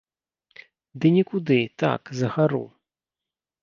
Ды 1.03 1.13
нікуды, 1.17 1.59
так, 1.85 2.01
за 2.23 2.27
гару. 2.39 2.63